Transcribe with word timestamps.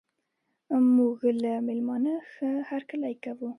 موږ 0.95 1.17
له 1.41 1.53
میلمانه 1.67 2.13
ښه 2.31 2.49
هرکلی 2.69 3.13
کوو. 3.23 3.49